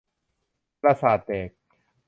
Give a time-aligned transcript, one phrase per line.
[0.81, 1.49] ประสาทแดก